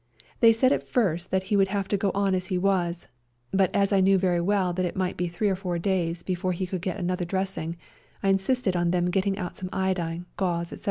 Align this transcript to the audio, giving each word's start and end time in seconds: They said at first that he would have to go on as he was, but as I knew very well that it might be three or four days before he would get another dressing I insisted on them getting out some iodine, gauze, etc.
They 0.39 0.51
said 0.51 0.71
at 0.71 0.81
first 0.81 1.29
that 1.29 1.43
he 1.53 1.55
would 1.55 1.67
have 1.67 1.87
to 1.89 1.95
go 1.95 2.09
on 2.15 2.33
as 2.33 2.47
he 2.47 2.57
was, 2.57 3.07
but 3.51 3.69
as 3.75 3.93
I 3.93 3.99
knew 4.01 4.17
very 4.17 4.41
well 4.41 4.73
that 4.73 4.83
it 4.83 4.95
might 4.95 5.15
be 5.15 5.27
three 5.27 5.47
or 5.47 5.55
four 5.55 5.77
days 5.77 6.23
before 6.23 6.53
he 6.53 6.67
would 6.71 6.81
get 6.81 6.97
another 6.97 7.23
dressing 7.23 7.77
I 8.23 8.29
insisted 8.29 8.75
on 8.75 8.89
them 8.89 9.11
getting 9.11 9.37
out 9.37 9.57
some 9.57 9.69
iodine, 9.71 10.25
gauze, 10.37 10.73
etc. 10.73 10.79